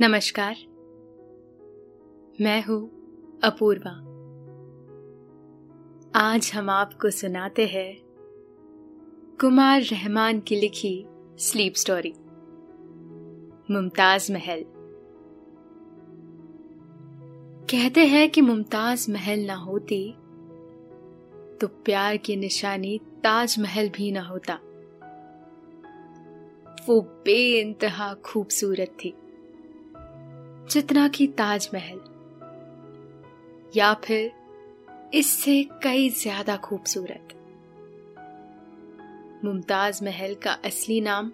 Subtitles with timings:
[0.00, 0.56] नमस्कार।
[2.40, 2.90] मैं हूँ
[3.44, 3.90] अपूर्वा।
[6.20, 7.96] आज हम आपको सुनाते हैं
[9.40, 11.06] कुमार रहमान की लिखी
[11.38, 12.12] स्लीप स्टोरी,
[13.70, 14.64] मुमताज़ महल।
[17.70, 20.12] कहते हैं कि मुमताज़ महल ना होती
[21.56, 24.54] तो प्यार की निशानी ताजमहल भी ना होता।
[26.86, 29.14] वो बेइंतहा खूबसूरत थी।
[30.70, 32.00] जितना कि ताजमहल,
[33.76, 34.30] या फिर
[35.14, 37.32] इससे कई ज़्यादा खूबसूरत।
[39.44, 41.30] मुमताज़ महल का असली नाम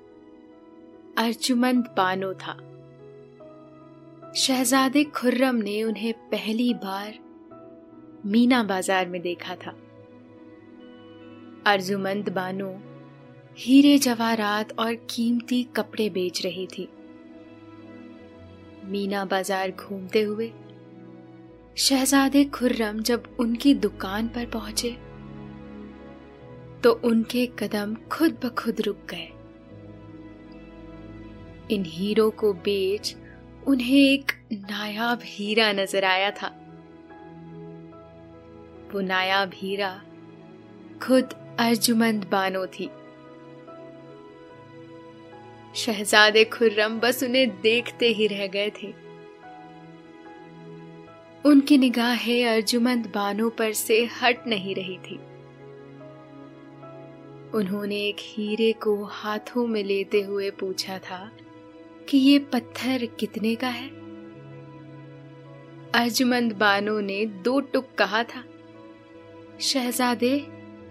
[1.18, 2.56] अर्जुमंद बानो था।
[4.36, 7.18] शहजादे खुर्रम ने उन्हें पहली बार
[8.26, 9.74] मीना बाज़ार में देखा था।
[11.66, 12.72] अर्जुमंद बानो
[13.58, 16.88] हीरे जवाहरात और कीमती कपड़े बेच रही थी।
[18.84, 20.50] मीना बाज़ार घूमते हुए,
[21.78, 24.90] शहजादे खुर्रम जब उनकी दुकान पर पहुँचे
[26.82, 29.28] तो उनके कदम खुद ब खुद रुक गए।
[31.70, 33.14] इन हीरो को बेच
[33.66, 36.48] उन्हें एक नायाब हीरा नज़र आया था।
[38.92, 39.92] वो नायाब हीरा
[41.02, 42.90] खुद अर्जुमंद बानो थी।
[45.74, 48.92] शहजादे खुर्रम बस उन्हें देखते ही रह गए थे।
[51.44, 55.16] उनकी निगाहें अर्जुमंद बानो पर से हट नहीं रही थी।
[57.54, 61.30] उन्होंने एक हीरे को हाथों में लेते हुए पूछा था
[62.08, 63.88] कि ये पत्थर कितने का है?
[65.92, 68.44] अर्जुमंद बानो ने दो टुक कहा था,
[69.60, 70.46] शहजादे,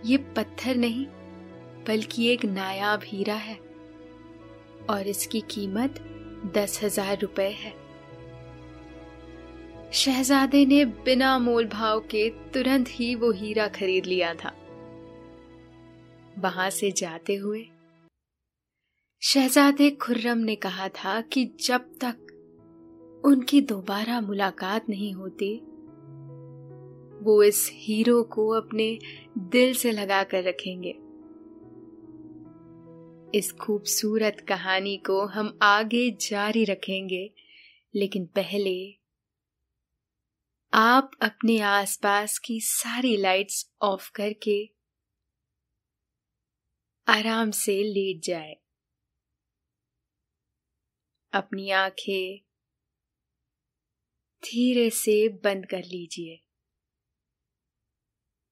[0.06, 1.06] ये पत्थर नहीं,
[1.88, 3.70] बल्कि एक नायाब हीरा है।
[4.90, 6.00] और इसकी कीमत
[6.56, 7.74] दस हज़ार रुपए है।
[9.94, 14.54] शहजादे ने बिना मोल भाव के तुरंत ही वो हीरा खरीद लिया था।
[16.39, 17.66] वहाँ से जाते हुए
[19.22, 25.55] शहजादे खुर्रम ने कहा था कि जब तक उनकी दोबारा मुलाकात नहीं होती,
[27.23, 28.98] वो इस हीरो को अपने
[29.38, 30.95] दिल से लगा कर रखेंगे।
[33.36, 37.33] इस खूबसूरत कहानी को हम आगे जारी रखेंगे।
[37.95, 38.99] लेकिन पहले,
[40.73, 44.73] आप अपने आसपास की सारी लाइट्स ऑफ़ करके
[47.08, 48.55] आराम से लेट जाए।
[51.33, 52.45] अपनी आँखें
[54.43, 56.43] धीरे से बंद कर लीजिए।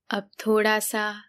[0.09, 1.28] अब थोड़ा सा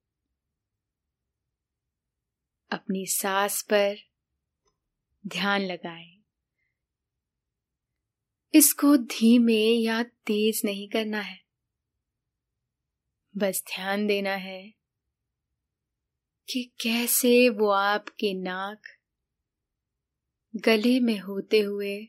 [2.71, 3.95] अपनी सांस पर
[5.27, 6.21] ध्यान लगाएँ।
[8.53, 11.39] इसको धीमे या तेज नहीं करना है
[13.37, 14.73] बस ध्यान देना है
[16.49, 18.81] कि कैसे वो आपके नाक
[20.55, 22.07] गले में होते हुए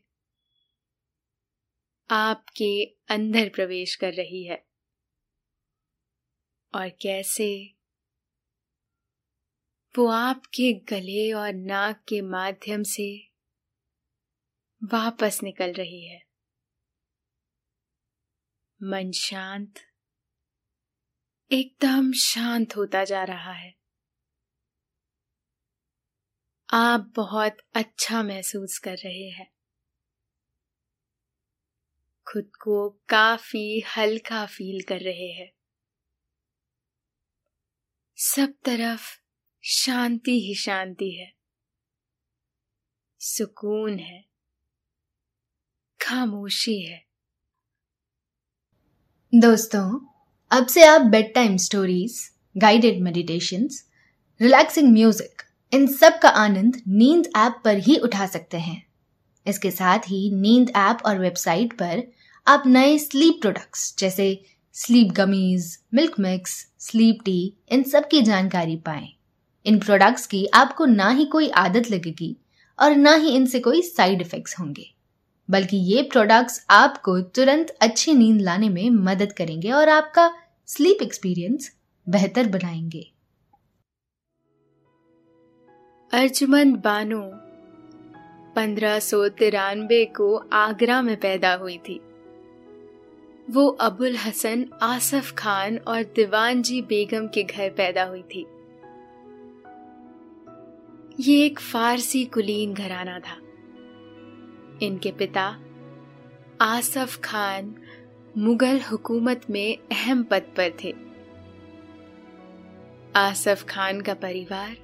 [2.11, 4.65] आपके अंदर प्रवेश कर रही है
[6.75, 7.75] और कैसे
[9.99, 13.31] वो आपके गले और नाक के माध्यम से
[14.85, 16.23] वापस निकल रही है।
[18.83, 19.75] मन शांत,
[21.53, 23.75] एकदम शांत होता जा रहा है।
[26.73, 29.53] आप बहुत अच्छा महसूस कर रहे हैं।
[32.33, 35.53] खुद को काफ़ी हल्का फील कर रहे हैं।
[38.17, 39.22] सब तरफ़
[39.65, 41.31] शांति ही शांति है।
[43.21, 44.25] सुकून है।
[46.01, 47.03] खामोशी है।
[49.33, 50.01] दोस्तों,
[50.51, 52.19] अब से आप bed time stories
[52.57, 53.69] guided meditation
[54.41, 55.43] relaxing music
[55.73, 58.83] इन सब का आनंद नींद ऐप पर ही उठा सकते हैं।
[59.47, 62.03] इसके साथ ही नींद ऐप और वेबसाइट पर
[62.47, 64.45] आप नए स्लीप प्रोडक्ट्स जैसे
[64.75, 69.13] sleep gummies milk mix sleep tea इन सब की जानकारी पाएँ।
[69.67, 72.37] इन प्रोडक्ट्स की आपको ना ही कोई आदत लगेगी
[72.81, 74.95] और ना ही इनसे कोई साइड इफेक्ट्स होंगे।
[75.51, 80.35] बल्कि ये प्रोडक्ट्स आपको तुरंत अच्छी नींद लाने में मदद करेंगे और आपका
[80.67, 81.77] स्लीप एक्सपीरियंस
[82.09, 83.13] बेहतर बनाएँगे।
[86.13, 87.31] अर्जुमंद बानो,
[88.55, 89.01] पंद्रह
[90.07, 92.01] को आगरा में पैदा हुई थी।
[93.51, 98.47] वो अबुल हसन, आसफ खान और दीवान जी बेगम के घर पैदा हुई थी।
[101.21, 103.37] ये एक फारसी कुलीन घराना था।
[104.83, 105.59] इनके पिता
[106.61, 107.75] आसफ खान
[108.39, 110.95] मुगल हुकूमत में अहम पद पर थे।
[113.17, 114.77] आसफ खान का परिवार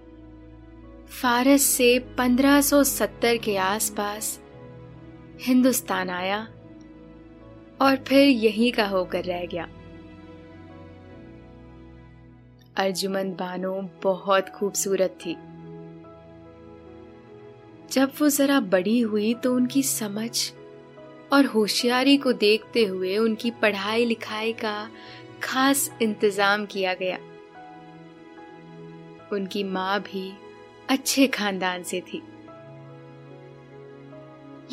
[1.06, 4.40] फारस से 1570 के आसपास
[5.40, 6.48] हिंदुस्तान आया
[7.81, 9.69] और फिर यहीं का होकर रह गया।
[12.76, 15.36] अर्जुमंद बानो बहुत खूबसूरत थी।
[17.90, 20.52] जब वो जरा बड़ी हुई तो उनकी समझ
[21.32, 24.88] और होशियारी को देखते हुए उनकी पढ़ाई लिखाई का
[25.43, 27.19] खास इंतज़ाम किया गया।
[29.32, 30.32] उनकी माँ भी
[30.90, 32.23] अच्छे खानदान से थी।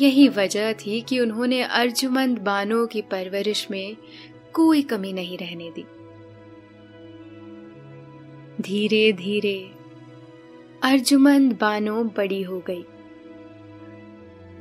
[0.00, 3.96] यही वजह थी कि उन्होंने अर्जुमंद बानो की परवरिश में
[4.54, 5.84] कोई कमी नहीं रहने दी।
[8.62, 9.58] धीरे धीरे
[10.82, 12.84] अर्जुमंद बानो बड़ी हो गई।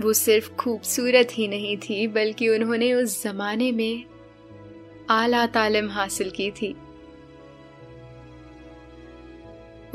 [0.01, 4.03] वो सिर्फ़ खूबसूरत ही नहीं थी, बल्कि उन्होंने उस जमाने में
[5.09, 6.75] आला तालीम हासिल की थी।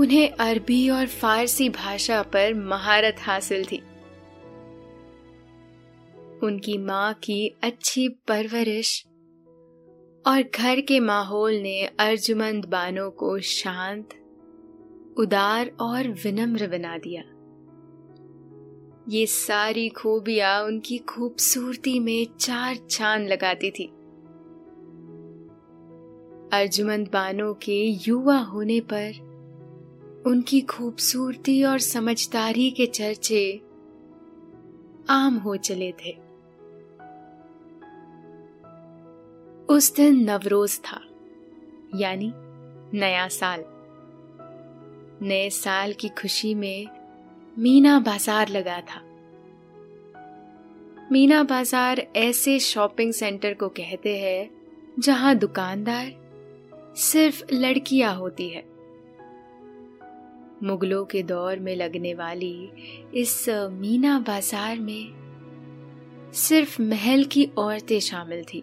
[0.00, 3.82] उन्हें अरबी और फारसी भाषा पर महारत हासिल थी।
[6.42, 9.04] उनकी माँ की अच्छी परवरिश
[10.26, 14.08] और घर के माहौल ने अर्जुमंद बानो को शांत,
[15.18, 17.22] उदार और विनम्र बना दिया।
[19.10, 23.84] ये सारी खूबियाँ उनकी खूबसूरती में चार चाँद लगाती थी।
[26.52, 29.12] अर्जुमंद बानो के युवा होने पर
[30.26, 33.60] उनकी खूबसूरती और समझदारी के चर्चे
[35.10, 36.12] आम हो चले थे।
[39.68, 41.00] उस दिन नवरोज था,
[41.94, 42.32] यानी
[42.98, 43.64] नया साल।
[45.22, 46.99] नए साल की खुशी में
[47.56, 49.00] मीना बाज़ार लगा था।
[51.12, 54.50] मीना बाज़ार ऐसे शॉपिंग सेंटर को कहते हैं,
[54.98, 56.12] जहाँ दुकानदार
[56.96, 58.64] सिर्फ़ लड़कियाँ होती है।
[60.62, 62.70] मुगलों के दौर में लगने वाली
[63.14, 65.12] इस मीना बाज़ार में
[66.36, 68.62] सिर्फ़ महल की औरतें शामिल थी।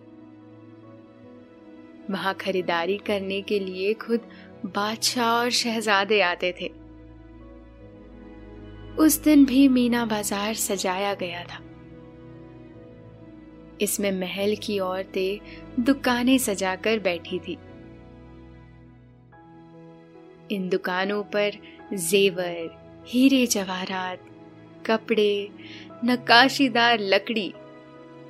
[2.09, 4.29] वहाँ खरीदारी करने के लिए खुद
[4.65, 6.71] बादशाह और शहजादे आते थे।
[8.99, 11.59] उस दिन भी मीना बाज़ार सजाया गया था।
[13.81, 17.57] इसमें महल की औरतें दुकानें सजाकर बैठी थी।
[20.51, 21.57] इन दुकानों पर
[21.93, 22.69] जेवर,
[23.07, 24.25] हीरे जवाहरात,
[24.85, 25.49] कपड़े,
[26.05, 27.53] नक्काशीदार लकड़ी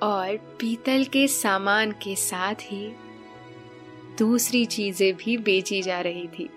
[0.04, 2.92] और पीतल के सामान के साथ ही
[4.18, 6.50] दूसरी चीज़ें भी बेची जा रही थी।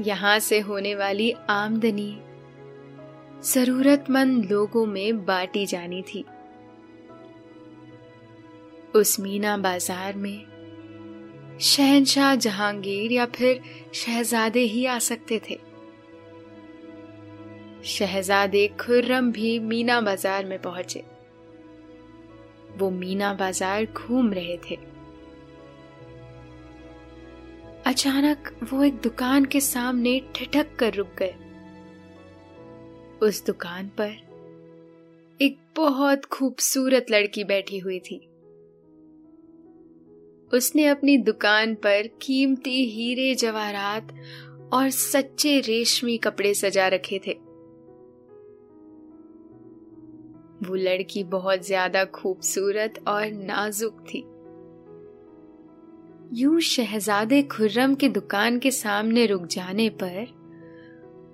[0.00, 2.18] यहाँ से होने वाली आमदनी
[3.44, 6.24] जरूरतमंद लोगों में बांटी जानी थी।
[8.94, 10.46] उस मीना बाज़ार में
[11.60, 13.60] शहनशाह जहांगीर या फिर
[13.94, 15.58] शहजादे ही आ सकते थे।
[17.84, 21.04] शहजादे खुर्रम भी मीना बाज़ार में पहुँचे।
[22.76, 24.78] वो मीना बाज़ार घूम रहे थे।
[27.86, 31.34] अचानक वो एक दुकान के सामने ठिठक कर रुक गए।
[33.22, 34.16] उस दुकान पर
[35.40, 38.16] एक बहुत खूबसूरत लड़की बैठी हुई थी।
[40.56, 44.12] उसने अपनी दुकान पर कीमती हीरे जवाहरात
[44.72, 47.32] और सच्चे रेशमी कपड़े सजा रखे थे।
[50.68, 54.24] वो लड़की बहुत ज़्यादा खूबसूरत और नाजुक थी।
[56.30, 60.26] यूँ शहजादे खुर्रम की दुकान के सामने रुक जाने पर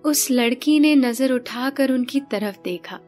[0.05, 2.99] उस लड़की ने नज़र उठाकर उनकी तरफ़ देखा।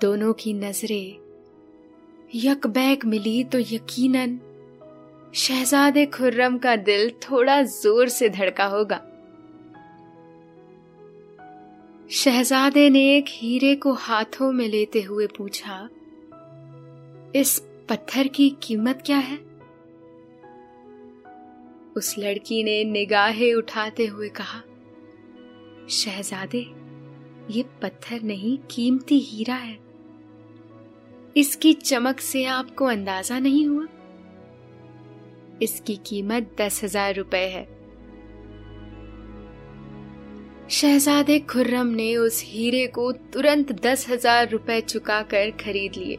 [0.00, 1.16] दोनों की नज़रें
[2.34, 4.38] यकबैक मिली तो यकीनन
[5.34, 9.00] शहजादे खुर्रम का दिल थोड़ा ज़ोर से धड़का होगा।
[12.14, 15.88] शहजादे ने एक हीरे को हाथों में लेते हुए पूछा,
[17.36, 19.36] इस पत्थर की कीमत क्या है?
[21.96, 24.60] उस लड़की ने निगाहें उठाते हुए कहा,
[25.90, 26.66] शहजादे,
[27.50, 29.78] ये पत्थर नहीं, कीमती हीरा है।
[31.36, 33.86] इसकी चमक से आपको अंदाज़ा नहीं हुआ?
[35.62, 37.64] इसकी कीमत दस हज़ार रुपए है।
[40.70, 46.18] शहजादे खुर्रम ने उस हीरे को तुरंत दस हज़ार रुपए चुकाकर खरीद लिए।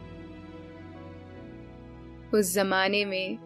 [2.37, 3.37] उस जमाने में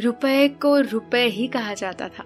[0.00, 2.24] रुपए को रुपए ही कहा जाता था।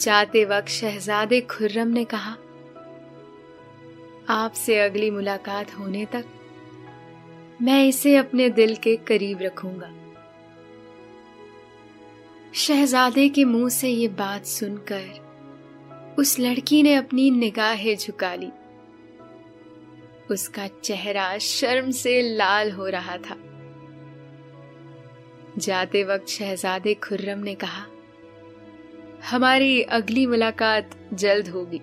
[0.00, 2.36] जाते वक्त शहजादे खुर्रम ने कहा,
[4.28, 6.24] आपसे अगली मुलाकात होने तक
[7.62, 9.92] मैं इसे अपने दिल के करीब रखूँगा।
[12.54, 18.50] शहजादे के मुँह से ये बात सुनकर उस लड़की ने अपनी निगाहें झुका ली।
[20.30, 23.36] उसका चेहरा शर्म से लाल हो रहा था।
[25.58, 27.86] जाते वक्त शहजादे खुर्रम ने कहा,
[29.24, 31.80] हमारी अगली मुलाकात जल्द होगी।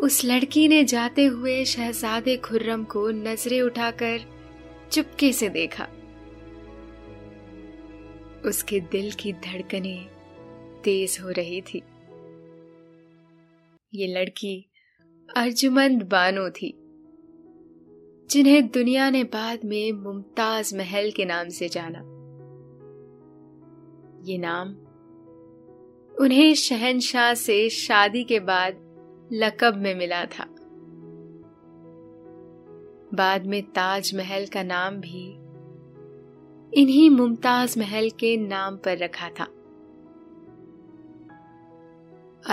[0.00, 4.20] उस लड़की ने जाते हुए शहजादे खुर्रम को नज़रें उठाकर
[4.92, 5.88] चुपके से देखा।
[8.44, 10.06] उसके दिल की धड़कनें
[10.84, 11.82] तेज हो रही थी।
[13.94, 14.67] ये लड़की
[15.36, 16.74] अर्जुमंद बानो थी,
[18.30, 21.98] जिन्हें दुनिया ने बाद में मुमताज़ महल के नाम से जाना।
[24.24, 24.68] ये नाम
[26.20, 28.80] उन्हें शहनशाह से शादी के बाद
[29.32, 30.44] लकब में मिला था।
[33.14, 35.32] बाद में ताज महल का नाम भी
[36.82, 39.44] इन्हीं मुमताज़ महल के नाम पर रखा था।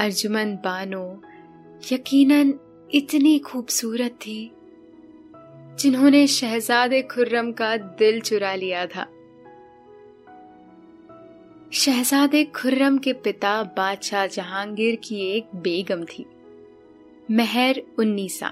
[0.02, 1.22] अर्जुमन बानो
[1.92, 4.52] यकीनन इतनी खूबसूरत थी,
[5.80, 9.06] जिन्होंने शहजादे खुर्रम का दिल चुरा लिया था।
[11.74, 16.26] शहजादे खुर्रम के पिता बादशाह जहांगीर की एक बेगम थी,
[17.32, 18.52] महर उन्नीसा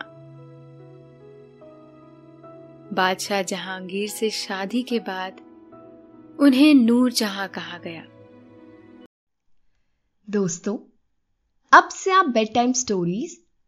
[2.93, 5.41] बादशाह जहांगीर से शादी के बाद
[6.39, 8.05] उन्हें नूर जहाँ कहा गया।
[10.27, 10.77] दोस्तों,
[11.71, 13.42] अब से आप bed time stories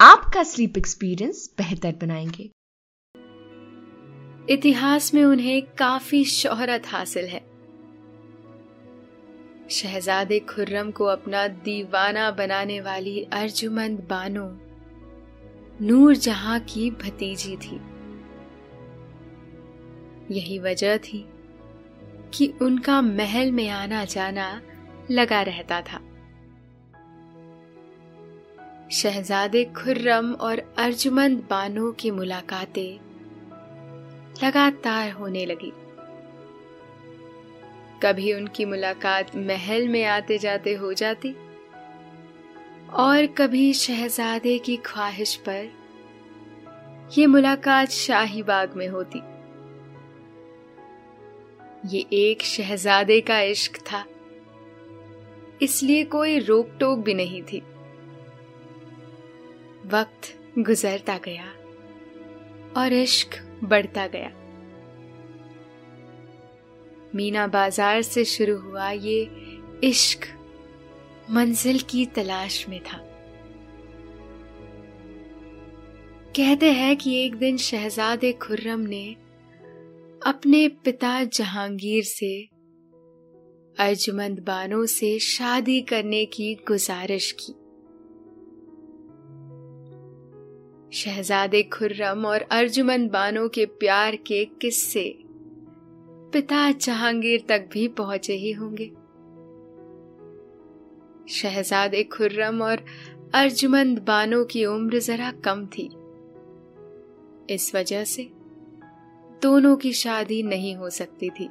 [0.00, 2.50] आपका स्लीप एक्सपीरियंस बेहतर बनाएँगे।
[4.52, 7.40] इतिहास में उन्हें काफ़ी शोहरत हासिल है।
[9.70, 14.60] शहजादे खुर्रम को अपना दीवाना बनाने वाली अर्जुमंद बानो
[15.86, 17.80] नूर जहाँ की भतीजी थी।
[20.34, 21.28] यही वजह थी
[22.34, 24.62] कि उनका महल में आना जाना
[25.10, 26.15] लगा रहता था।
[28.90, 32.98] शहजादे खुर्रम और अर्जुमंद बानो की मुलाकातें
[34.44, 35.72] लगातार होने लगी।
[38.02, 41.34] कभी उनकी मुलाकात महल में आते जाते हो जाती
[42.94, 45.68] और कभी शहजादे की ख्वाहिश पर
[47.18, 49.22] ये मुलाकात शाही बाग में होती।
[51.88, 54.04] ये एक शहजादे का इश्क था,
[55.62, 57.62] इसलिए कोई रोक टोक भी नहीं थी।
[59.92, 61.44] वक्त गुजरता गया
[62.80, 64.30] और इश्क बढ़ता गया।
[67.14, 69.20] मीना बाज़ार से शुरू हुआ ये
[69.84, 70.26] इश्क
[71.30, 72.98] मंजिल की तलाश में था।
[76.36, 79.06] कहते हैं कि एक दिन शहजादे खुर्रम ने
[80.26, 82.48] अपने पिता जहांगीर से
[83.76, 87.52] अर्जुमंद बानो से शादी करने की गुजारिश की।
[90.96, 95.18] शहजादे खुर्रम और अर्जुमंद बानो के प्यार के किस्से
[96.32, 98.86] पिता जहांगीर तक भी पहुँचे ही होंगे।
[101.28, 102.84] शहजादे खुर्रम और
[103.34, 105.90] अर्जुमंद बानो की उम्र जरा कम थी।
[107.54, 108.30] इस वजह से
[109.42, 111.48] दोनों की शादी नहीं हो सकती थी।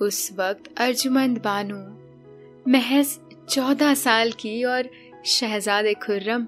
[0.00, 1.98] उस वक्त अर्जुमंद बानो
[2.70, 4.88] महज चौदह साल की और
[5.28, 6.44] शहजादे खुर्रम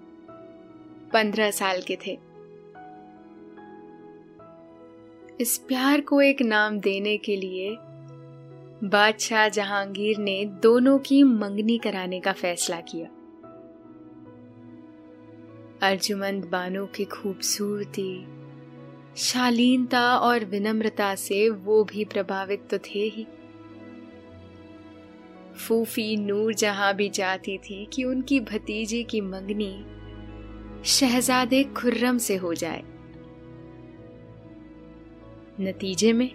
[1.13, 2.19] पंद्रह साल के थे।
[5.41, 7.77] इस प्यार को एक नाम देने के लिए
[8.89, 13.07] बादशाह जहांगीर ने दोनों की मंगनी कराने का फैसला किया।
[15.83, 18.27] अर्जुमंद बानो की खूबसूरती,
[19.17, 23.27] शालीनता और विनम्रता से वो भी प्रभावित तो थे ही।
[25.69, 29.85] फूफी नूर जहाँ भी जाती थी कि उनकी भतीजी की मंगनी
[30.85, 32.83] शहजादे खुर्रम से हो जाए।
[35.61, 36.31] नतीजे में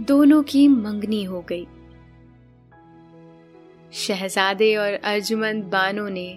[0.00, 1.66] दोनों की मंगनी हो गई।
[3.92, 6.28] शहजादे और अर्जुमंद बानो ने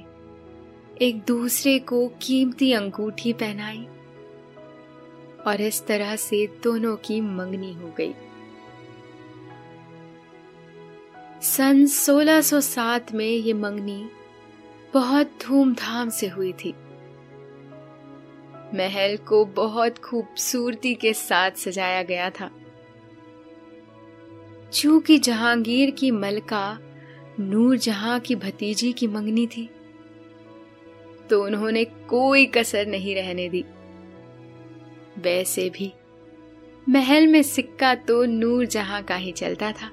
[1.02, 3.88] एक दूसरे को कीमती अंगूठी पहनाई
[5.48, 8.14] और इस तरह से दोनों की मंगनी हो गई।
[11.42, 14.10] सन 1607 में ये मंगनी
[14.94, 16.74] बहुत धूमधाम से हुई थी।
[18.76, 22.50] महल को बहुत खूबसूरती के साथ सजाया गया था।
[24.74, 26.80] चूँकि जहांगीर की मलका
[27.40, 29.70] नूर जहाँ की भतीजी की मंगनी थी
[31.30, 33.64] तो उन्होंने कोई कसर नहीं रहने दी।
[35.18, 35.92] वैसे भी
[36.90, 39.92] महल में सिक्का तो नूर जहाँ का ही चलता था।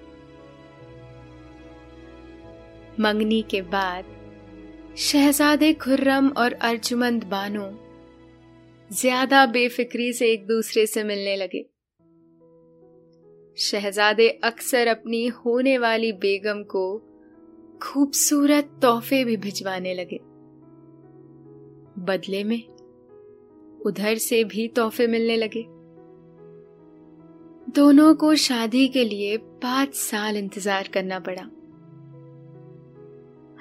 [3.01, 4.05] मंगनी के बाद,
[4.99, 7.71] शहजादे खुर्रम और अर्जुमंद बानो
[8.91, 11.65] ज़्यादा बेफिक्री से एक दूसरे से मिलने लगे।
[13.57, 16.87] शहजादे अक्सर अपनी होने वाली बेगम को
[17.83, 20.19] खूबसूरत तोहफे भी भिजवाने लगे।
[22.07, 22.63] बदले में
[23.87, 25.65] उधर से भी तोहफे मिलने लगे।
[27.75, 31.43] दोनों को शादी के लिए पाँच साल इंतज़ार करना पड़ा।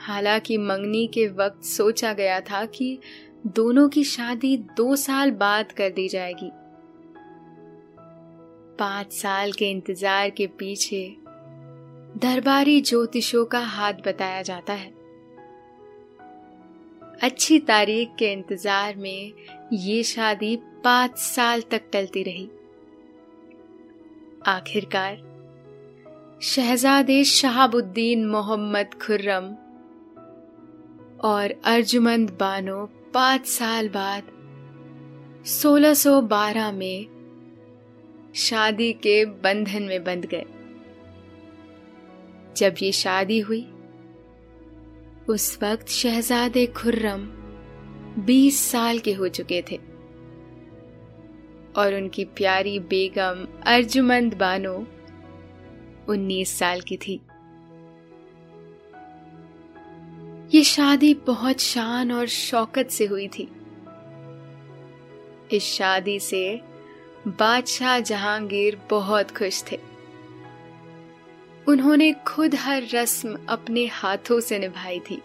[0.08, 2.98] हालाँकि मंगनी के वक्त सोचा गया था कि
[3.48, 6.50] दोनों की शादी दो साल बाद कर दी जाएगी।
[8.80, 11.06] पाँच साल के इंतज़ार के पीछे
[12.18, 14.94] दरबारी ज्योतिषों का हाथ बताया जाता है।
[17.24, 19.32] अच्छी तारीख के इंतज़ार में
[19.74, 22.50] ये शादी पाँच साल तक टलती रही।
[24.48, 25.18] आखिरकार
[26.44, 29.56] शहजादे शहाबुद्दीन मोहम्मद खुर्रम
[31.24, 34.24] और अर्जुमंद बानो पाँच साल बाद
[35.46, 37.16] 1612 में
[38.36, 40.46] शादी के बंधन में बंध गए।
[42.58, 43.68] जब ये शादी हुई,
[45.30, 47.28] उस वक्त शहजादे खुर्रम
[48.24, 49.80] 20 साल के हो चुके थे
[51.78, 54.88] और उनकी प्यारी बेगम अर्जुमंद बानो
[56.10, 57.22] 19 साल की थी।
[60.56, 63.48] ये शादी बहुत शान और शौकत से हुई थी।
[65.52, 66.62] इस शादी से
[67.28, 69.80] बादशाह जहांगीर बहुत खुश थे।
[71.68, 75.22] उन्होंने खुद हर रस्म अपने हाथों से निभाई थी।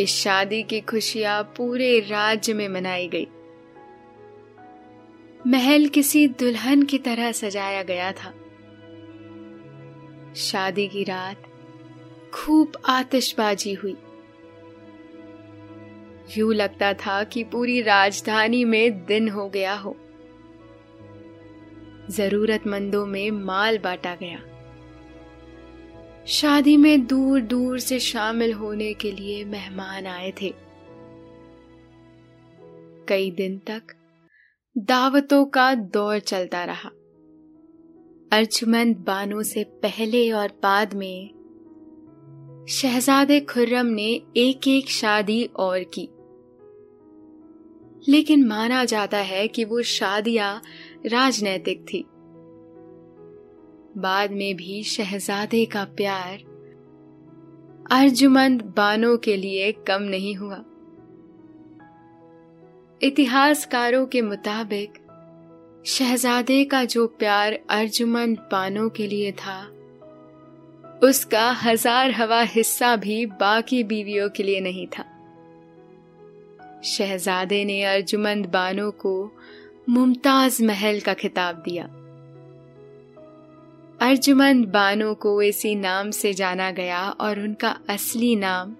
[0.00, 3.26] इस शादी की खुशियाँ पूरे राज्य में मनाई गई।
[5.46, 8.34] महल किसी दुल्हन की तरह सजाया गया था।
[10.36, 11.47] शादी की रात
[12.34, 13.96] खूब आतिशबाजी हुई।
[16.38, 19.96] यूँ लगता था कि पूरी राजधानी में दिन हो गया हो।
[22.10, 24.42] जरूरतमंदों में माल बांटा गया।
[26.26, 30.54] शादी में दूर दूर से शामिल होने के लिए मेहमान आए थे।
[33.08, 33.82] कई दिन तक
[34.78, 36.88] दावतों का दौर चलता रहा।
[38.32, 41.37] अर्जुमंद बानों से पहले और बाद में
[42.68, 46.08] शहजादे खुर्रम ने एक एक शादी और की।
[48.12, 50.62] लेकिन माना जाता है कि वो शादियाँ
[51.06, 52.04] राजनैतिक थी।
[54.00, 56.38] बाद में भी शहजादे का प्यार
[57.90, 60.64] अर्जुमंद बानो के लिए कम नहीं हुआ।
[63.02, 64.92] इतिहासकारों के मुताबिक,
[65.86, 69.74] शहजादे का जो प्यार अर्जुमंद बानो के लिए था
[71.02, 75.04] उसका हज़ार हवा हिस्सा भी बाकी बीवियों के लिए नहीं था।
[76.84, 79.32] शहजादे ने अर्जुमंद बानो को
[79.88, 81.84] मुमताज़ महल का खिताब दिया।
[84.08, 88.76] अर्जुमंद बानो को इसी नाम से जाना गया और उनका असली नाम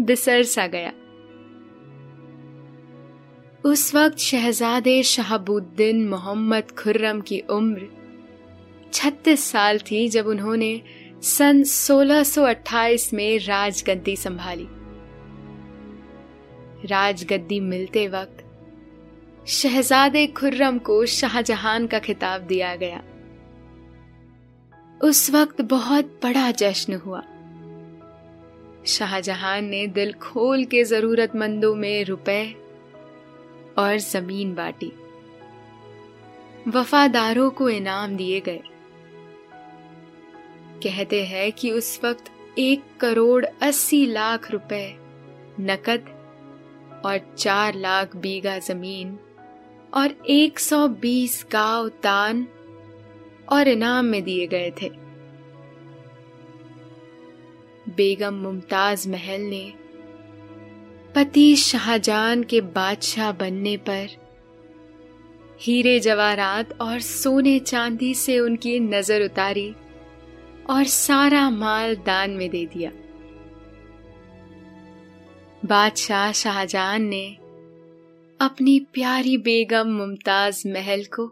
[0.00, 0.92] बिसर सा गया।
[3.64, 7.88] उस वक्त शहजादे शहाबुद्दीन मोहम्मद खुर्रम की उम्र
[8.92, 10.82] 36 साल थी जब उन्होंने
[11.22, 14.66] सन 1628 में राजगद्दी संभाली।
[16.86, 18.44] राजगद्दी मिलते वक्त
[19.48, 23.02] शहजादे खुर्रम को शाहजहान का खिताब दिया गया।
[25.02, 27.22] उस वक्त बहुत बड़ा जश्न हुआ।
[28.86, 32.54] शाहजहान ने दिल खोल के जरूरतमंदों में रुपए
[33.78, 34.92] और ज़मीन बांटी।
[36.68, 38.62] वफादारों को इनाम दिए गए।
[40.82, 44.86] कहते हैं कि उस वक्त एक करोड़ अस्सी लाख रुपए
[45.60, 46.04] नकद
[47.04, 49.18] और चार लाख बीघा ज़मीन
[49.94, 52.46] और 120 गाँव दान
[53.48, 54.90] और इनाम में दिए गए थे।
[57.96, 59.72] बेगम मुमताज़ महल ने
[61.14, 64.08] पति शाहजहां के बादशाह बनने पर
[65.60, 69.74] हीरे जवाहरात और सोने चांदी से उनकी नज़र उतारी।
[70.70, 72.90] और सारा माल दान में दे दिया।
[75.64, 77.36] बादशाह शाहजहान ने
[78.40, 81.30] अपनी प्यारी बेगम मुमताज़ महल को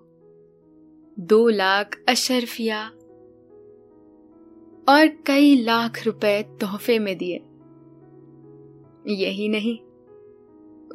[1.18, 2.84] दो लाख अशरफिया
[4.88, 7.36] और कई लाख रुपए तोहफे में दिए।
[9.14, 9.78] यही नहीं,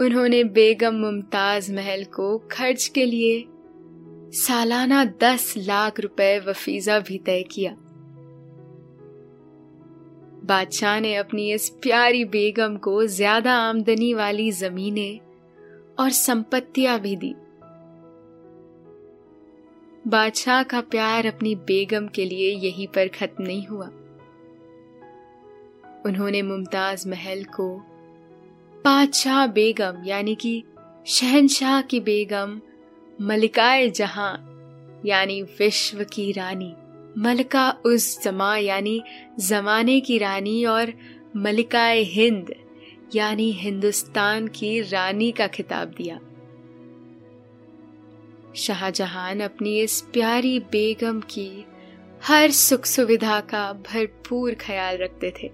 [0.06, 3.46] उन्होंने बेगम मुमताज़ महल को खर्च के लिए
[4.38, 7.76] सालाना दस लाख रुपए वफीजा भी तय किया।
[10.44, 15.20] बादशाह ने अपनी इस प्यारी बेगम को ज़्यादा आमदनी वाली जमीनें
[16.00, 17.34] और संपत्तियाँ भी दी।
[20.08, 23.88] बादशाह का प्यार अपनी बेगम के लिए यहीं पर खत्म नहीं हुआ।
[26.06, 27.70] उन्होंने मुमताज़ महल को
[28.86, 30.64] बादशाह बेगम, यानी कि
[31.08, 32.60] शहनशाह की बेगम
[33.22, 34.34] मलिकाए जहाँ,
[35.06, 36.74] यानी विश्व की रानी
[37.18, 39.04] मलका उस जमा यानी
[39.40, 40.94] जमाने की रानी और
[41.36, 42.54] मलिकाए हिंद
[43.16, 46.20] यानी हिंदुस्तान की रानी का खिताब दिया।
[48.56, 51.66] शाहजहां अपनी इस प्यारी बेगम की
[52.24, 55.52] हर सुख सुविधा का भरपूर ख्याल रखते थे।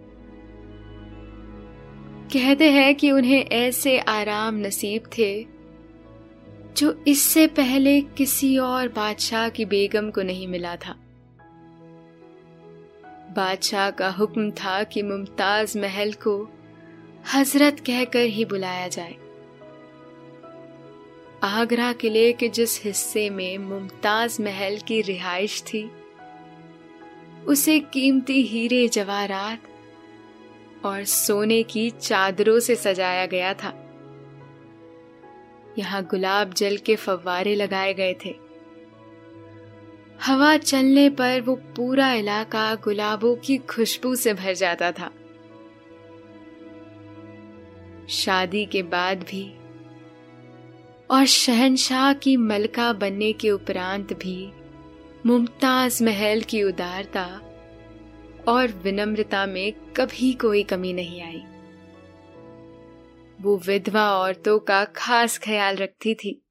[2.33, 5.45] कहते हैं कि उन्हें ऐसे आराम नसीब थे
[6.77, 10.95] जो इससे पहले किसी और बादशाह की बेगम को नहीं मिला था।
[13.29, 16.49] बादशाह का हुक्म था कि मुमताज़ महल को
[17.33, 19.15] हज़रत कहकर ही बुलाया जाए।
[21.43, 25.91] आगरा किले के जिस हिस्से में मुमताज़ महल की रिहाइश थी,
[27.47, 29.59] उसे कीमती हीरे जवाहरात
[30.85, 33.73] और सोने की चादरों से सजाया गया था।
[35.77, 38.48] यहाँ गुलाब जल के फव्वारे लगाए गए थे।
[40.23, 45.11] हवा चलने पर वो पूरा इलाका गुलाबों की खुशबू से भर जाता था।
[48.09, 49.53] शादी के बाद भी
[51.11, 54.51] और शहनशाह की मलका बनने के उपरांत भी
[55.25, 57.25] मुमताज़ महल की उदारता
[58.47, 61.43] और विनम्रता में कभी कोई कमी नहीं आई।
[63.41, 66.41] वो विधवा औरतों का खास ख्याल रखती थी।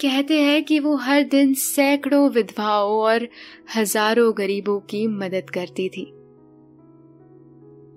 [0.00, 3.28] कहते हैं कि वो हर दिन सैकड़ों विधवाओं और
[3.76, 6.12] हज़ारों गरीबों की मदद करती थी।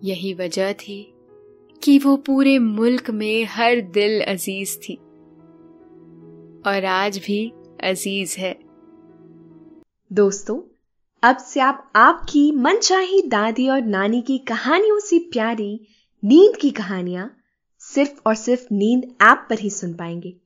[0.09, 1.13] यही वजह थी
[1.83, 4.95] कि वो पूरे मुल्क में हर दिल अज़ीज़ थी।
[6.67, 8.59] और आज भी अज़ीज़ है।
[10.13, 10.61] दोस्तों,
[11.23, 15.87] अब से आप आपकी मनचाही दादी और नानी की कहानियों से प्यारी,
[16.23, 17.37] नींद की कहानियाँ
[17.79, 20.40] सिर्फ़ और सिर्फ़ नींद ऐप पर ही सुन पाएँगे।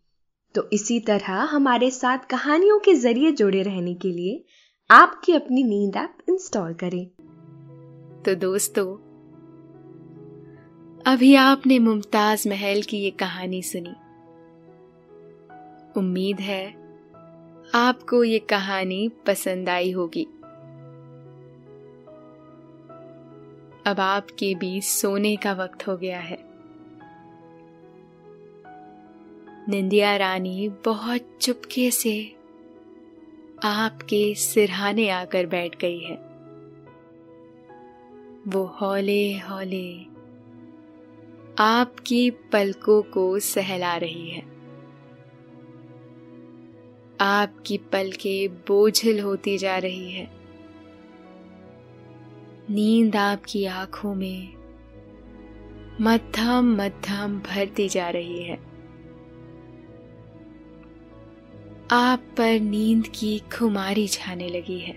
[0.56, 4.46] तो इसी तरह हमारे साथ कहानियों के ज़रिए जुड़े रहने के लिए
[4.92, 7.08] आपकी अपनी नींद ऐप इंस्टॉल करें।
[8.24, 8.96] तो दोस्तों,
[11.14, 13.96] अभी आपने मुमताज़ महल की ये कहानी सुनी।
[16.00, 16.66] उम्मीद है
[17.76, 20.24] आपको ये कहानी पसंद आई होगी।
[23.86, 26.55] अब आपके बीच सोने का वक्त हो गया है।
[29.70, 32.36] निंदिया रानी बहुत चुपके से
[33.64, 36.16] आपके सिरहाने आकर बैठ गई है।
[38.48, 40.06] वो हौले हौले
[41.60, 44.42] आपकी पलकों को सहला रही है।
[47.22, 50.32] आपकी पलकें बोझिल होती जा रही है।
[52.70, 54.54] नींद आपकी आँखों में
[56.02, 58.75] मध्यम मध्यम भरती जा रही है।
[61.92, 64.94] आप पर नींद की खुमारी छाने लगी है।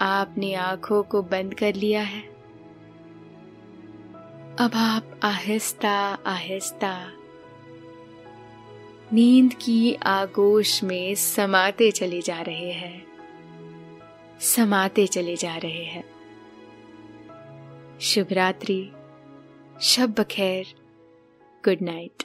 [0.00, 2.20] आपने आँखों को बंद कर लिया है।
[4.60, 7.12] अब आप आहिस्ता आहिस्ता
[9.12, 13.06] नींद की आगोश में समाते चले जा रहे हैं।
[14.40, 16.04] समाते चले जा रहे हैं।
[18.00, 18.92] शुभ रात्रि,
[19.80, 20.66] शब खैर
[21.64, 22.22] गुड नाइट।